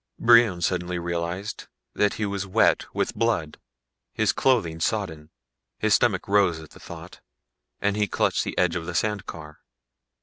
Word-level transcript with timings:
Brion 0.17 0.61
suddenly 0.61 0.97
realized 0.97 1.67
that 1.93 2.15
he 2.15 2.25
was 2.25 2.47
wet 2.47 2.87
with 2.91 3.13
blood, 3.13 3.59
his 4.11 4.33
clothing 4.33 4.79
sodden. 4.79 5.29
His 5.77 5.93
stomach 5.93 6.27
rose 6.27 6.59
at 6.59 6.71
the 6.71 6.79
thought 6.79 7.21
and 7.79 7.95
he 7.95 8.07
clutched 8.07 8.43
the 8.43 8.57
edge 8.57 8.75
of 8.75 8.87
the 8.87 8.95
sand 8.95 9.27
car. 9.27 9.59